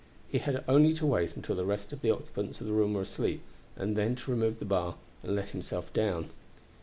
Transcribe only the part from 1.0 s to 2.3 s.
wait until the rest of the